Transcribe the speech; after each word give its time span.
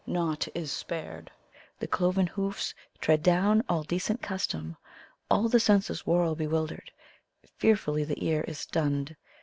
Naught 0.07 0.47
is 0.55 0.71
spared! 0.71 1.29
The 1.77 1.85
cloven 1.85 2.25
hoofs 2.25 2.73
tread 3.01 3.21
down 3.21 3.61
all 3.69 3.83
decent 3.83 4.19
custom; 4.23 4.75
All 5.29 5.47
the 5.47 5.59
senses 5.59 6.07
whirl 6.07 6.33
bewildered, 6.33 6.91
fearfully 7.57 8.03
the 8.03 8.25
ear 8.25 8.41
is 8.47 8.57
stunned. 8.57 9.15